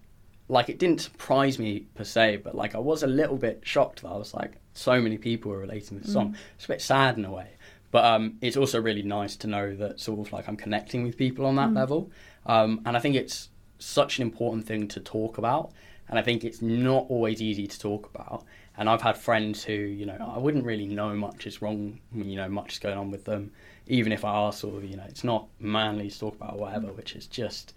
[0.52, 4.02] like it didn't surprise me per se, but like I was a little bit shocked
[4.02, 6.32] that I was like, so many people were relating to this song.
[6.32, 6.36] Mm.
[6.56, 7.50] It's a bit sad in a way,
[7.90, 11.18] but um, it's also really nice to know that sort of like I'm connecting with
[11.18, 11.76] people on that Mm.
[11.76, 12.12] level,
[12.46, 15.72] um, and I think it's such an important thing to talk about.
[16.10, 18.44] And I think it's not always easy to talk about.
[18.78, 22.36] And I've had friends who, you know, I wouldn't really know much is wrong, you
[22.36, 23.52] know, much is going on with them,
[23.88, 26.60] even if I ask sort of, you know, it's not manly to talk about or
[26.60, 27.74] whatever, which is just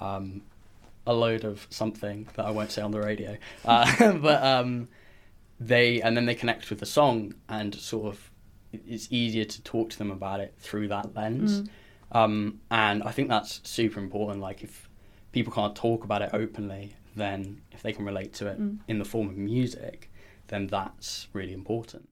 [0.00, 0.40] um,
[1.06, 3.36] a load of something that I won't say on the radio.
[3.64, 4.88] Uh, but um,
[5.60, 8.30] they, and then they connect with the song and sort of,
[8.72, 11.62] it's easier to talk to them about it through that lens.
[11.62, 11.68] Mm.
[12.12, 14.40] Um, and I think that's super important.
[14.40, 14.88] Like, if
[15.32, 18.78] people can't talk about it openly, then if they can relate to it Mm.
[18.88, 20.10] in the form of music,
[20.48, 22.08] then that's really important.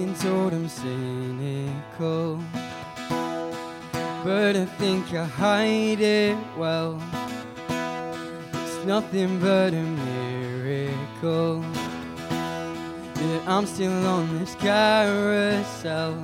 [0.00, 2.40] Been told I'm cynical,
[4.24, 6.98] but I think I hide it well.
[7.68, 11.60] It's nothing but a miracle
[13.12, 16.16] that I'm still on this carousel.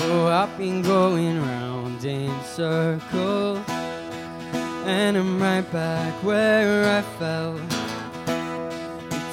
[0.00, 3.60] Oh, I've been going round in circles,
[4.86, 7.87] and I'm right back where I fell.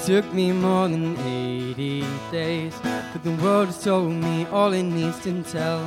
[0.06, 5.20] Took me more than 80 days, but the world has told me all it needs
[5.22, 5.82] to tell.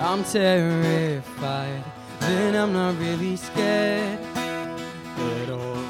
[0.00, 1.84] I'm terrified,
[2.20, 4.18] then I'm not really scared
[5.18, 5.84] at all.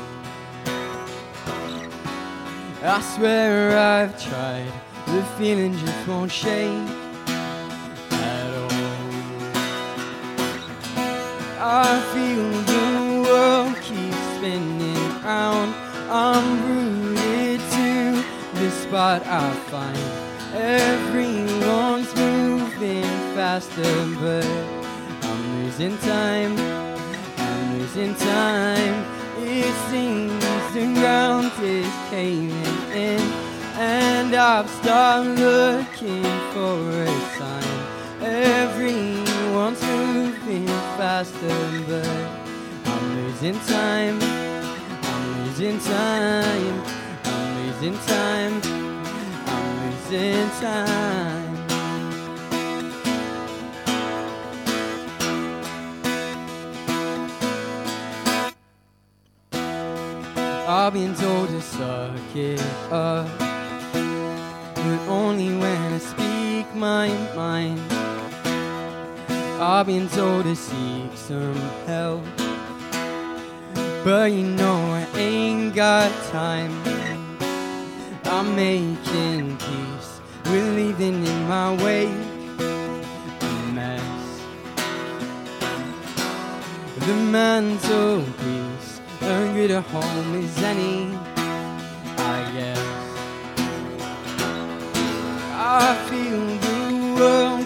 [2.82, 4.72] I swear I've tried,
[5.06, 6.88] the feeling just won't shake
[8.10, 8.72] at all.
[11.60, 14.73] I feel the world keeps spinning.
[16.16, 18.24] I'm rooted to
[18.54, 19.98] the spot I find.
[20.54, 23.02] Everyone's moving
[23.34, 23.82] faster,
[24.20, 24.46] but
[25.24, 26.56] I'm losing time.
[27.36, 29.04] I'm losing time.
[29.38, 30.40] It seems
[30.72, 32.52] the ground is caving
[32.92, 33.20] in,
[33.74, 36.22] and I've stopped looking
[36.54, 38.22] for a sign.
[38.22, 42.06] Everyone's moving faster, but
[42.86, 44.43] I'm losing time.
[45.64, 46.82] Losing time.
[47.24, 48.60] I'm losing time.
[49.46, 51.56] I'm losing time.
[60.68, 62.60] I've been told to suck it
[62.92, 67.80] up, but only when I speak my mind.
[69.58, 71.54] I've been told to seek some
[71.86, 72.22] help,
[74.04, 76.72] but you know I ain't got time.
[78.26, 82.10] I'm making peace with leaving in my wake
[83.40, 84.42] a mess.
[87.06, 91.16] The mantelpiece, a good a home as any,
[92.18, 92.94] I guess.
[95.56, 97.63] I feel the world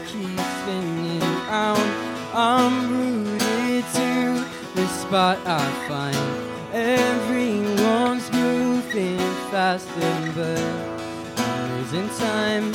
[5.09, 6.17] spot I find.
[6.75, 9.19] Everyone's moving
[9.51, 10.61] faster, but
[11.39, 12.71] I'm losing time.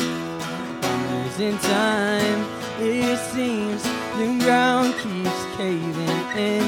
[0.81, 2.39] I'm losing time.
[2.79, 3.83] It seems
[4.17, 6.63] the ground keeps caving in,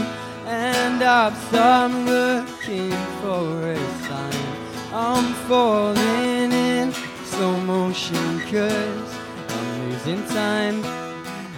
[0.45, 4.45] and I've stopped looking for a sign.
[4.93, 9.09] I'm falling in slow motion, cause
[9.49, 10.85] I'm losing time.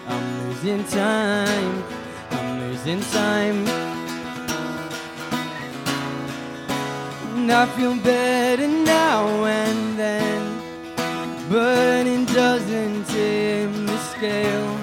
[0.07, 1.83] I'm losing time.
[2.31, 3.86] I'm losing time.
[7.47, 10.61] And I feel better now and then,
[11.49, 14.77] it doesn't tip the scale.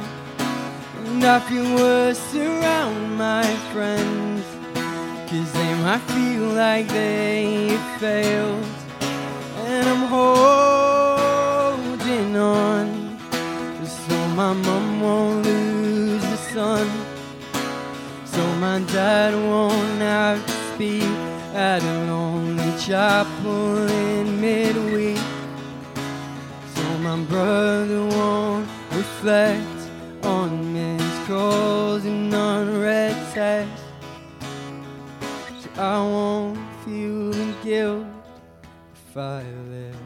[1.05, 4.47] And I feel worse around my friends,
[5.29, 8.65] cause they might feel like they failed.
[9.67, 11.05] And I'm holding
[12.35, 13.19] on,
[13.79, 16.89] Just so my mom won't lose the son.
[18.25, 21.14] So my dad won't have to speak
[21.55, 25.17] at a lonely chapel in midweek.
[26.75, 29.63] So my brother won't reflect
[30.25, 33.85] on missed calls and unread texts.
[35.61, 38.07] So I won't feel the guilt
[38.93, 39.97] if I live.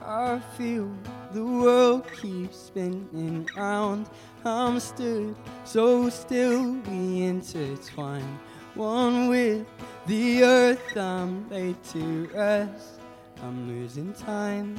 [0.00, 0.90] I feel
[1.34, 4.08] the world keeps spinning round.
[4.46, 8.38] I'm stood so still, we intertwine.
[8.78, 9.66] One with
[10.06, 13.00] the earth, I'm laid to rest.
[13.42, 14.78] I'm losing time,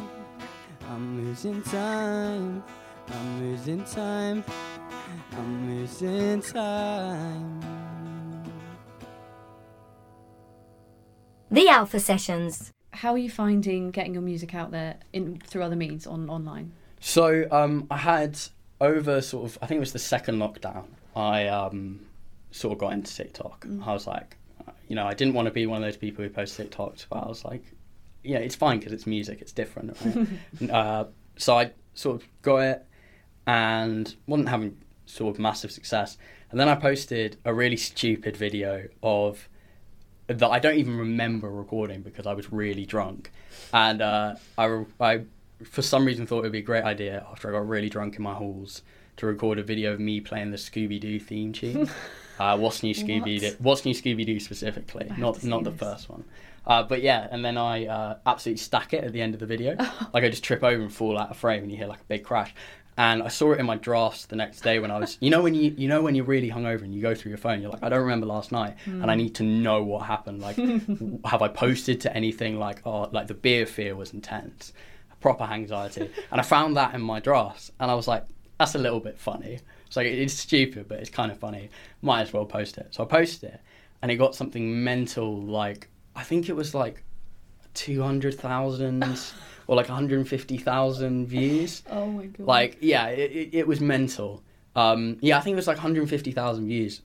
[0.89, 2.63] I'm losing time,
[3.09, 4.45] I'm losing time,
[5.33, 7.61] I'm losing time.
[11.51, 12.71] The Alpha Sessions.
[12.91, 16.71] How are you finding getting your music out there in through other means on online?
[17.01, 18.39] So um, I had
[18.79, 20.85] over sort of I think it was the second lockdown.
[21.17, 22.05] I um,
[22.51, 23.65] sort of got into TikTok.
[23.83, 24.37] I was like,
[24.87, 27.23] you know, I didn't want to be one of those people who post TikToks, but
[27.23, 27.63] I was like,
[28.23, 29.95] yeah, it's fine because it's music, it's different.
[30.03, 30.69] Right?
[30.71, 31.05] uh,
[31.37, 32.85] so I sort of got it
[33.47, 36.17] and wasn't having sort of massive success.
[36.51, 39.47] And then I posted a really stupid video of
[40.27, 43.31] that I don't even remember recording because I was really drunk,
[43.73, 45.21] and uh, I, I
[45.63, 48.15] for some reason thought it would be a great idea after I got really drunk
[48.15, 48.83] in my halls
[49.17, 51.89] to record a video of me playing the Scooby Doo theme tune.
[52.39, 53.55] uh, what's new Scooby Doo?
[53.59, 55.11] What's new Scooby Doo specifically?
[55.17, 55.79] Not not the this.
[55.79, 56.23] first one.
[56.65, 59.45] Uh, but yeah, and then I uh, absolutely stack it at the end of the
[59.45, 59.75] video.
[60.13, 62.05] like I just trip over and fall out of frame, and you hear like a
[62.05, 62.53] big crash.
[62.97, 65.41] And I saw it in my drafts the next day when I was, you know,
[65.41, 67.71] when you you know when you're really hungover and you go through your phone, you're
[67.71, 70.41] like, I don't remember last night, and I need to know what happened.
[70.41, 70.57] Like,
[71.25, 72.59] have I posted to anything?
[72.59, 74.73] Like, oh, like the beer fear was intense,
[75.21, 78.25] proper anxiety, and I found that in my drafts, and I was like,
[78.59, 79.59] that's a little bit funny.
[79.89, 81.71] It's like it's stupid, but it's kind of funny.
[82.03, 82.89] Might as well post it.
[82.91, 83.61] So I posted it,
[84.03, 85.41] and it got something mental.
[85.41, 87.03] Like I think it was like
[87.73, 89.03] two hundred thousand
[89.67, 91.81] or like one hundred fifty thousand views.
[91.91, 92.45] Oh my god!
[92.45, 94.43] Like, yeah, it, it, it was mental.
[94.75, 97.01] Um, yeah, I think it was like 150,000 views,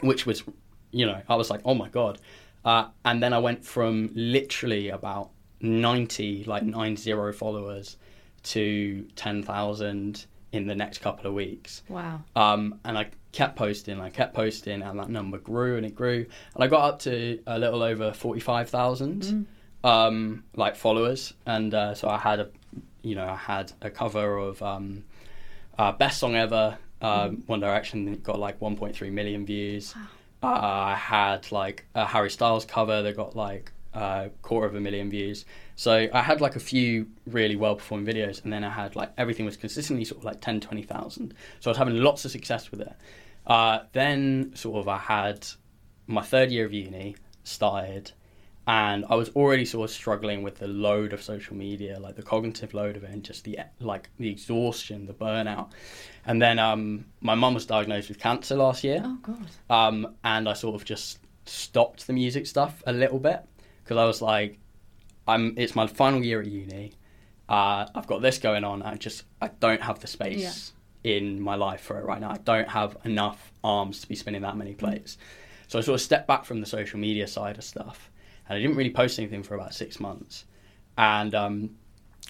[0.00, 0.44] which was,
[0.92, 2.20] you know, I was like, oh my god.
[2.64, 5.30] Uh, and then I went from literally about
[5.60, 7.96] 90, like 90 followers
[8.44, 11.82] to 10,000 in the next couple of weeks.
[11.88, 12.22] wow.
[12.36, 16.26] Um, and I kept posting, I kept posting, and that number grew and it grew.
[16.54, 19.46] And I got up to a little over 45,000
[19.84, 21.32] um, like followers.
[21.46, 22.48] And uh, so I had a,
[23.02, 25.04] you know, I had a cover of um,
[25.78, 29.94] uh, Best Song Ever, um, One Direction, that got like 1.3 million views.
[30.42, 34.80] Uh, I had like a Harry Styles cover that got like uh, quarter of a
[34.80, 35.44] million views.
[35.82, 39.10] So I had like a few really well performing videos, and then I had like
[39.18, 41.34] everything was consistently sort of like 10, 20,000.
[41.58, 42.92] So I was having lots of success with it.
[43.48, 45.44] Uh, then sort of I had
[46.06, 48.12] my third year of uni started,
[48.68, 52.22] and I was already sort of struggling with the load of social media, like the
[52.22, 55.72] cognitive load of it, and just the like the exhaustion, the burnout.
[56.24, 59.46] And then um, my mum was diagnosed with cancer last year, Oh God.
[59.68, 63.40] um, and I sort of just stopped the music stuff a little bit
[63.82, 64.60] because I was like,
[65.26, 65.54] I'm.
[65.56, 66.92] It's my final year at uni.
[67.48, 68.82] Uh, I've got this going on.
[68.82, 70.72] I just I don't have the space
[71.04, 72.30] in my life for it right now.
[72.30, 75.18] I don't have enough arms to be spinning that many plates.
[75.68, 78.10] So I sort of stepped back from the social media side of stuff,
[78.48, 80.44] and I didn't really post anything for about six months.
[80.98, 81.70] And um,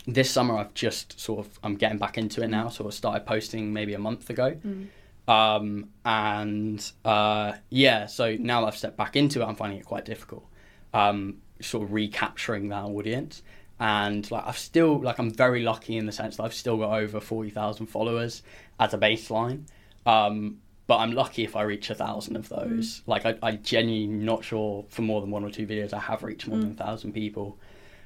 [0.06, 2.68] this summer, I've just sort of I'm getting back into it now.
[2.68, 4.56] Sort of started posting maybe a month ago.
[5.28, 9.84] Um, and uh, yeah, so now that I've stepped back into it, I'm finding it
[9.84, 10.44] quite difficult.
[10.94, 13.42] Um, sort of recapturing that audience,
[13.80, 16.98] and like I've still like I'm very lucky in the sense that I've still got
[16.98, 18.42] over forty thousand followers
[18.78, 19.64] as a baseline.
[20.06, 23.02] Um, but I'm lucky if I reach a thousand of those.
[23.06, 26.22] Like I, I genuinely not sure for more than one or two videos I have
[26.22, 27.56] reached more than a thousand people.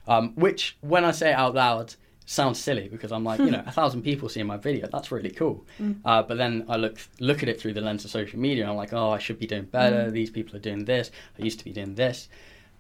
[0.07, 1.95] Um, which when I say it out loud
[2.27, 5.31] sounds silly because I'm like, you know, a thousand people seeing my video, that's really
[5.31, 5.65] cool.
[6.05, 8.71] Uh, but then I look look at it through the lens of social media and
[8.71, 10.11] I'm like, oh, I should be doing better.
[10.11, 11.11] These people are doing this.
[11.39, 12.29] I used to be doing this.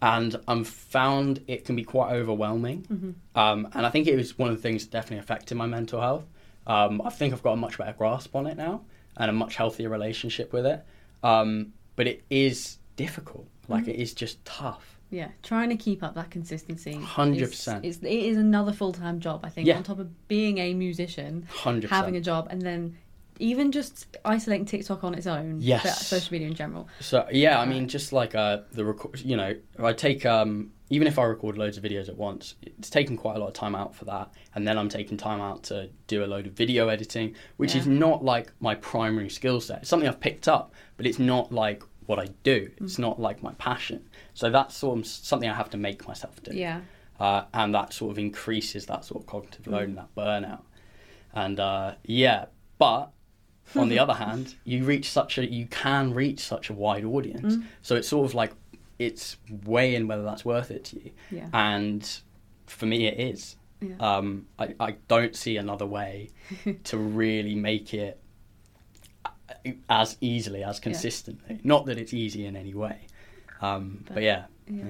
[0.02, 3.16] And I'm found it can be quite overwhelming.
[3.34, 6.00] Um, and I think it was one of the things that definitely affected my mental
[6.00, 6.24] health.
[6.66, 8.82] Um, I think I've got a much better grasp on it now
[9.16, 10.84] and a much healthier relationship with it.
[11.22, 13.46] Um, but it is difficult.
[13.68, 14.98] Like it is just tough.
[15.10, 16.94] Yeah, trying to keep up that consistency.
[16.94, 17.84] 100%.
[17.84, 19.76] Is, is, it is another full time job, I think, Yeah.
[19.76, 21.88] on top of being a musician, 100%.
[21.88, 22.96] having a job, and then
[23.38, 25.58] even just isolating TikTok on its own.
[25.60, 26.06] Yes.
[26.06, 26.88] social media in general.
[27.00, 31.08] So yeah, I mean, just like uh, the record, you know, I take um, even
[31.08, 33.74] if I record loads of videos at once, it's taking quite a lot of time
[33.74, 36.88] out for that, and then I'm taking time out to do a load of video
[36.88, 39.80] editing, which is not like my primary skill set.
[39.80, 42.70] It's something I've picked up, but it's not like what I do.
[42.76, 44.08] It's not like my passion.
[44.34, 46.52] So that's sort of something I have to make myself do.
[46.54, 46.82] Yeah.
[47.18, 50.62] uh, and that sort of increases that sort of cognitive load and that burnout.
[51.32, 52.44] And uh, yeah,
[52.78, 53.10] but
[53.76, 57.56] on the other hand, you reach such a you can reach such a wide audience,
[57.82, 58.52] so it's sort of like
[58.98, 61.10] it's weighing whether that's worth it to you.
[61.30, 61.48] Yeah.
[61.52, 62.08] And
[62.66, 63.56] for me, it is.
[63.80, 63.96] Yeah.
[64.00, 66.30] Um, I, I don't see another way
[66.84, 68.18] to really make it
[69.88, 71.60] as easily as consistently.
[71.62, 72.98] Not that it's easy in any way,
[73.60, 74.44] um, but, But- yeah.
[74.68, 74.84] Yeah.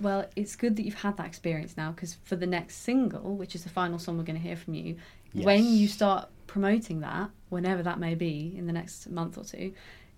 [0.00, 3.54] Well, it's good that you've had that experience now because for the next single, which
[3.54, 4.96] is the final song we're going to hear from you,
[5.34, 9.72] when you start promoting that, whenever that may be in the next month or two,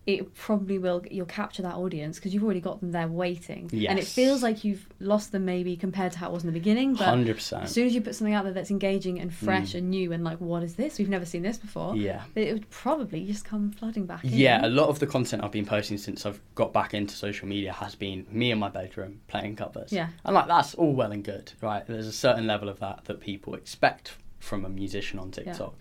[0.06, 3.68] it probably will, you'll capture that audience because you've already got them there waiting.
[3.88, 6.52] And it feels like you've lost them maybe compared to how it was in the
[6.52, 6.94] beginning.
[6.94, 9.78] But Hundred as soon as you put something out there that's engaging and fresh mm.
[9.78, 11.00] and new and like, what is this?
[11.00, 11.96] We've never seen this before.
[11.96, 12.22] Yeah.
[12.36, 14.30] It would probably just come flooding back in.
[14.32, 17.48] Yeah, a lot of the content I've been posting since I've got back into social
[17.48, 19.92] media has been me in my bedroom playing covers.
[19.92, 20.10] Yeah.
[20.24, 21.84] And like that's all well and good, right?
[21.84, 25.74] There's a certain level of that that people expect from a musician on TikTok.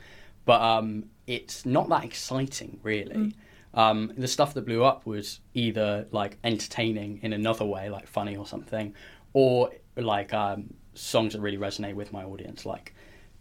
[0.46, 3.16] But um it's not that exciting really.
[3.16, 3.34] Mm.
[3.74, 8.38] Um, the stuff that blew up was either like entertaining in another way, like funny
[8.38, 8.94] or something,
[9.34, 12.94] or like um, songs that really resonate with my audience, like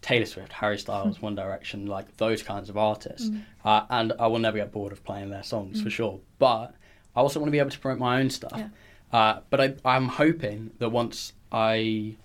[0.03, 3.31] Taylor Swift, Harry Styles, One Direction, like those kinds of artists.
[3.65, 6.19] Uh, and I will never get bored of playing their songs for sure.
[6.41, 6.75] But
[7.15, 8.57] I also want to be able to promote my own stuff.
[8.57, 8.69] Yeah.
[9.13, 12.17] Uh, but I, I'm hoping that once I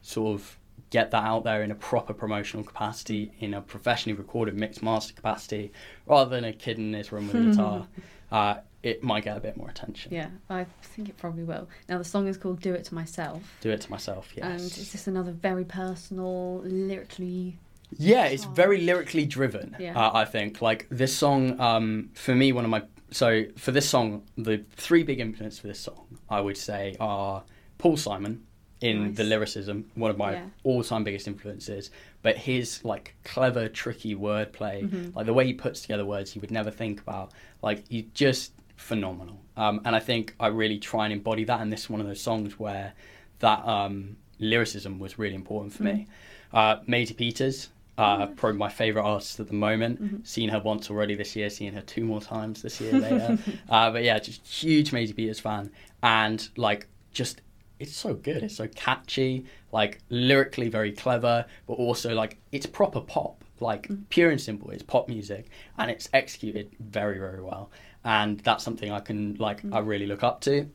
[0.00, 0.58] sort of
[0.90, 5.12] get that out there in a proper promotional capacity, in a professionally recorded mixed master
[5.12, 5.72] capacity,
[6.06, 7.86] rather than a kid in his room with a guitar,
[8.32, 10.12] uh, it might get a bit more attention.
[10.14, 11.68] Yeah, I think it probably will.
[11.88, 13.42] Now, the song is called Do It To Myself.
[13.60, 14.46] Do it to myself, yes.
[14.46, 17.58] And it's just another very personal, lyrically.
[17.96, 19.76] Yeah, it's very lyrically driven.
[19.78, 19.98] Yeah.
[19.98, 21.58] Uh, I think like this song.
[21.58, 25.66] Um, for me, one of my so for this song, the three big influences for
[25.66, 27.44] this song, I would say, are
[27.78, 28.44] Paul Simon
[28.80, 29.16] in Nice.
[29.16, 30.44] the lyricism, one of my Yeah.
[30.62, 31.90] all-time biggest influences.
[32.22, 35.16] But his like clever, tricky wordplay, Mm-hmm.
[35.16, 38.52] like the way he puts together words you would never think about, like he's just
[38.76, 39.40] phenomenal.
[39.56, 41.60] Um, and I think I really try and embody that.
[41.60, 42.92] And this is one of those songs where
[43.40, 46.06] that um, lyricism was really important for me.
[46.52, 50.26] Uh, Maisie Peters, uh, probably my favourite artist at the moment.
[50.26, 53.38] Seen her once already this year, seen her two more times this year later.
[53.68, 55.70] uh, but yeah, just huge Maisie Peters fan.
[56.02, 57.40] And like, just,
[57.80, 58.42] it's so good.
[58.42, 63.44] It's so catchy, like lyrically very clever, but also like, it's proper pop.
[63.60, 67.70] Like, pure and simple, it's pop music and it's executed very, very well.
[68.04, 70.70] And that's something I can, like, I really look up to.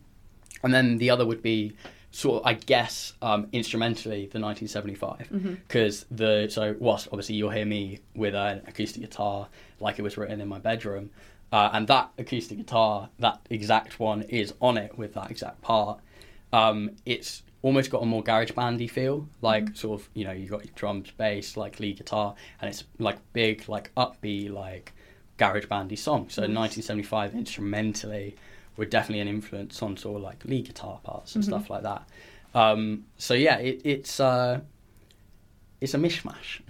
[0.64, 1.74] And then the other would be
[2.12, 5.54] sort of, I guess, um, instrumentally the 1975 Mm-hmm.
[5.68, 9.48] because the so whilst obviously you'll hear me with an acoustic guitar
[9.80, 11.10] like it was written in my bedroom,
[11.52, 16.00] uh, and that acoustic guitar, that exact one, is on it with that exact part.
[16.54, 20.48] Um, it's almost got a more garage bandy feel, like sort of you know you
[20.48, 24.94] got your drums, bass, like lead guitar, and it's like big, like upbeat, like
[25.38, 26.30] garage bandy song.
[26.30, 28.36] So 1975 instrumentally
[28.78, 32.08] were definitely an influence on sort of like lead guitar parts and stuff like that.
[32.56, 34.62] Um, so yeah, it, it's uh,
[35.82, 36.62] it's a mishmash.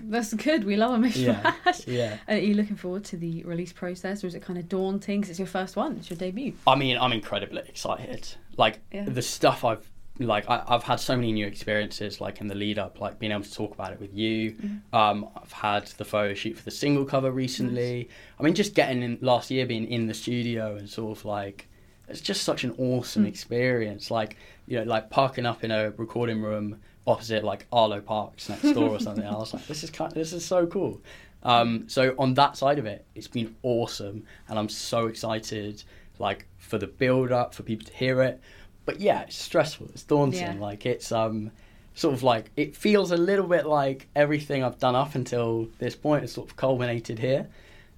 [0.08, 0.64] That's good.
[0.64, 1.84] We love a yeah, mishmash.
[1.86, 2.18] yeah.
[2.28, 5.20] Are you looking forward to the release process, or is it kind of daunting?
[5.20, 5.96] Because it's your first one.
[5.96, 6.54] It's your debut.
[6.66, 8.28] I mean, I'm incredibly excited.
[8.56, 9.04] Like Yeah.
[9.04, 9.88] the stuff I've
[10.18, 13.32] like I, I've had so many new experiences like in the lead up, like being
[13.32, 14.52] able to talk about it with you.
[14.52, 14.94] Mm-hmm.
[14.94, 18.08] Um, I've had the photo shoot for the single cover recently.
[18.38, 21.66] I mean, just getting in last year, being in the studio and sort of like
[22.08, 23.28] it's just such an awesome Mm.
[23.28, 24.10] experience.
[24.10, 24.36] Like
[24.66, 28.90] you know, like parking up in a recording room opposite like Arlo Parks next door
[28.90, 29.24] or something.
[29.26, 31.00] I was like, this is kind this is so cool.
[31.42, 35.82] Um, so on that side of it, it's been awesome, and I'm so excited.
[36.18, 38.40] Like for the build up, for people to hear it.
[38.84, 39.88] But yeah, it's stressful.
[39.92, 40.40] It's daunting.
[40.40, 40.54] Yeah.
[40.60, 41.50] Like it's um
[41.94, 45.94] sort of like it feels a little bit like everything I've done up until this
[45.94, 47.48] point has sort of culminated here.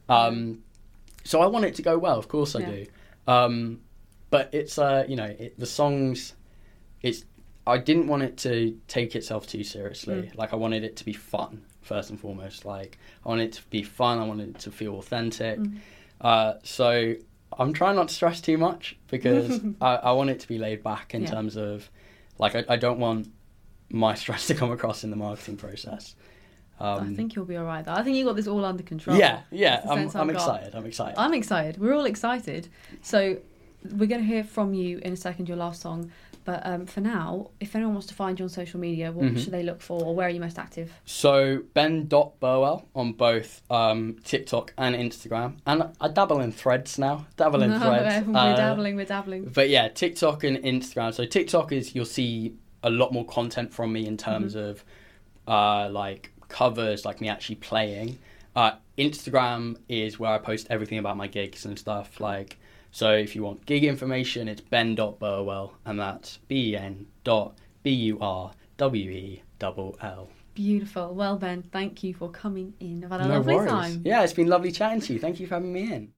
[0.08, 0.62] Um,
[1.24, 2.18] so I want it to go well.
[2.18, 2.70] Of course I Yeah.
[2.70, 2.86] do.
[3.26, 3.80] Um,
[4.30, 6.34] but it's uh you know it, the songs.
[7.02, 7.24] It's
[7.66, 10.14] I didn't want it to take itself too seriously.
[10.14, 10.36] Mm.
[10.36, 12.64] Like I wanted it to be fun first and foremost.
[12.66, 14.18] Like I wanted it to be fun.
[14.18, 15.58] I wanted it to feel authentic.
[15.58, 15.76] Mm.
[16.20, 17.14] Uh, so
[17.58, 20.82] I'm trying not to stress too much because I, I want it to be laid
[20.82, 21.30] back in Yeah.
[21.30, 21.90] terms of
[22.38, 23.28] like I, I don't want
[23.90, 26.14] my stress to come across in the marketing process.
[26.80, 27.84] Um, I think you'll be all right.
[27.84, 27.92] Though.
[27.92, 29.16] I think you got this all under control.
[29.16, 29.80] yeah, yeah.
[29.88, 30.74] I'm, I'm excited.
[30.74, 31.14] I'm excited.
[31.16, 31.78] I'm excited.
[31.80, 32.68] We're all excited.
[33.00, 33.38] So
[33.84, 36.10] we're going to hear from you in a second, your last song.
[36.44, 39.38] But um, for now, if anyone wants to find you on social media, what Mhm.
[39.42, 40.92] should they look for, or where are you most active?
[41.06, 46.98] So Ben dot Burwell on both um, TikTok and Instagram, and I dabble in Threads
[46.98, 47.26] now.
[47.36, 48.26] Dabble in Threads.
[48.28, 48.96] we're Uh, dabbling.
[48.96, 49.44] We're dabbling.
[49.54, 51.14] But yeah, TikTok and Instagram.
[51.14, 54.68] So TikTok is you'll see a lot more content from me in terms Mm-hmm.
[54.70, 54.84] of
[55.48, 58.18] uh, like covers, like me actually playing.
[58.54, 62.20] Uh, Instagram is where I post everything about my gigs and stuff.
[62.20, 62.56] Like,
[62.94, 67.90] so if you want gig information, it's ben.burwell, and that's b e n dot b
[67.90, 70.28] u r w e double l.
[70.54, 71.12] Beautiful.
[71.12, 73.04] Well, Ben, thank you for coming in.
[73.04, 73.68] I've had a No lovely worries.
[73.68, 74.02] time.
[74.04, 75.18] Yeah, it's been lovely chatting to you.
[75.18, 76.12] Thank you for having me in.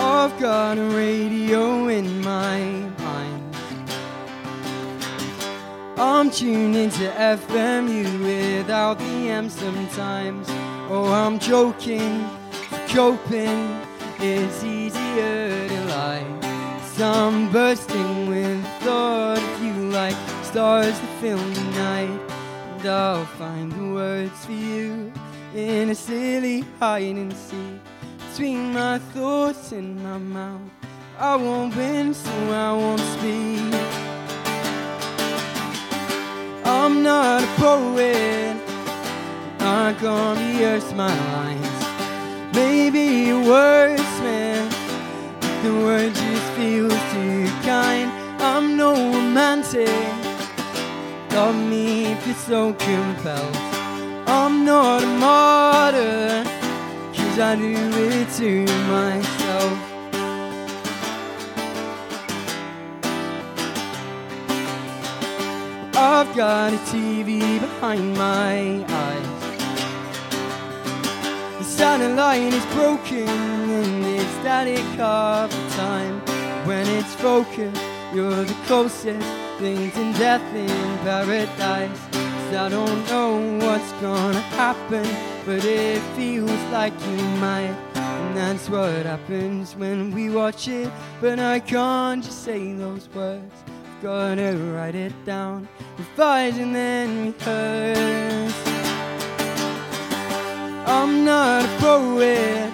[0.00, 1.77] I've got a radio
[6.28, 10.46] I'm tuned into FMU without the M sometimes.
[10.90, 12.28] Oh, I'm joking,
[12.88, 13.80] coping.
[14.18, 16.80] It's easier to lie.
[16.84, 22.20] So I'm bursting with thought of you like stars that fill the night.
[22.76, 25.10] And I'll find the words for you
[25.54, 27.80] in a silly hide and seek
[28.28, 30.60] between my thoughts and my mouth.
[31.18, 34.07] I won't win, so I won't speak.
[36.90, 38.56] I'm not a poet,
[39.58, 42.54] not gonna rehearse my lines.
[42.54, 44.72] Maybe wordsmith,
[45.38, 48.10] but the word just feels too kind.
[48.40, 49.90] I'm no romantic,
[51.32, 53.56] love me if you're so compelled.
[54.26, 56.42] I'm not a martyr.
[57.14, 57.76] Cause I do
[58.08, 59.37] it to myself.
[66.38, 69.42] Got a TV behind my eyes.
[71.58, 76.20] The satellite is broken and it's static the time.
[76.64, 77.82] When it's focused,
[78.14, 79.26] you're the closest
[79.58, 81.98] thing to death in paradise.
[82.12, 83.30] 'Cause I don't know
[83.66, 85.08] what's gonna happen,
[85.44, 87.74] but it feels like you might.
[87.96, 90.88] And that's what happens when we watch it.
[91.20, 93.56] But I can't just say those words.
[94.00, 95.66] Gotta write it down,
[95.98, 98.54] revise and then rehearse.
[100.86, 102.72] I'm not a poet,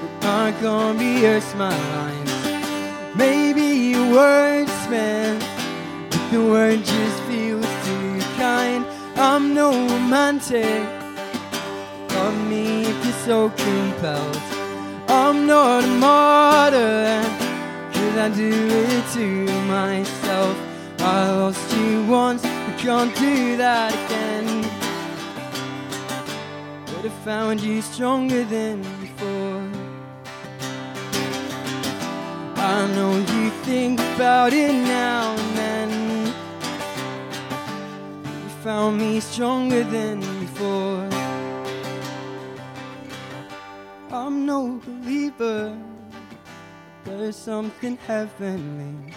[0.00, 2.32] but I'm gonna rehearse my lines.
[3.14, 5.44] Maybe a wordsmith,
[6.10, 8.86] but the word just feels too kind.
[9.16, 10.88] I'm no romantic,
[12.14, 14.38] love me if you're so compelled.
[15.06, 17.39] I'm not a martyr,
[18.00, 19.26] cause I do it to
[19.76, 20.56] myself.
[21.00, 24.48] I lost you once, but can't do that again.
[26.86, 29.68] But I found you stronger than before.
[32.56, 35.90] I know you think about it now and then.
[38.42, 41.08] You found me stronger than before.
[44.10, 45.89] I'm no believer.
[47.04, 49.14] There's something heavenly.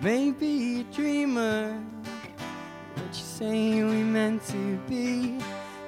[0.00, 1.78] Maybe a dreamer.
[2.94, 5.38] What you say we meant to be.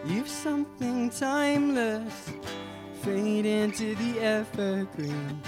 [0.05, 2.31] You've something timeless.
[3.03, 5.41] Fade into the evergreen.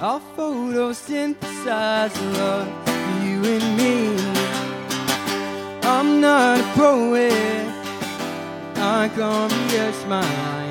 [0.00, 4.16] Our photos synthesize love, for you and me.
[5.82, 7.66] I'm not a poet.
[8.76, 10.64] I can't rehearse my lines.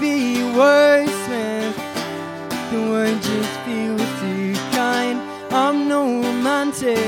[0.00, 1.17] You wordsmith.
[2.70, 5.18] The word just feels too kind.
[5.50, 6.98] I'm no romantic.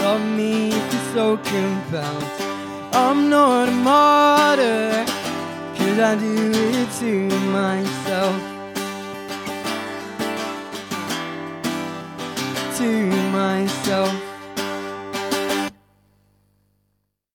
[0.00, 2.24] Love me if so compelled.
[2.92, 5.04] I'm not a martyr.
[5.76, 8.42] Cause I do it to myself.
[12.78, 14.25] To myself.